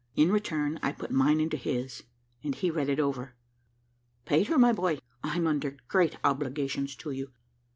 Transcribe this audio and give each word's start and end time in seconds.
In 0.15 0.31
return 0.31 0.79
I 0.81 0.93
put 0.93 1.11
mine 1.11 1.39
into 1.39 1.57
his, 1.57 2.01
and 2.43 2.55
he 2.55 2.71
read 2.71 2.89
it 2.89 2.99
over. 2.99 3.35
"Peter, 4.25 4.57
my 4.57 4.73
boy, 4.73 4.97
I'm 5.23 5.45
under 5.45 5.77
great 5.89 6.17
obligations 6.23 6.95
to 6.95 7.11
you. 7.11 7.29